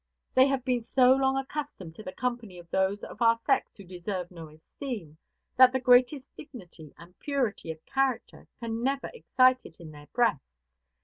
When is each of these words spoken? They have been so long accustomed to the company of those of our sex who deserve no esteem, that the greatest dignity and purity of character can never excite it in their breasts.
They 0.33 0.47
have 0.47 0.65
been 0.65 0.83
so 0.83 1.13
long 1.15 1.37
accustomed 1.37 1.93
to 1.93 2.01
the 2.01 2.11
company 2.11 2.57
of 2.57 2.71
those 2.71 3.03
of 3.03 3.21
our 3.21 3.37
sex 3.37 3.77
who 3.77 3.83
deserve 3.83 4.31
no 4.31 4.47
esteem, 4.47 5.19
that 5.57 5.73
the 5.73 5.79
greatest 5.79 6.33
dignity 6.35 6.91
and 6.97 7.19
purity 7.19 7.69
of 7.69 7.85
character 7.85 8.47
can 8.59 8.81
never 8.81 9.11
excite 9.13 9.63
it 9.63 9.79
in 9.79 9.91
their 9.91 10.07
breasts. 10.07 10.65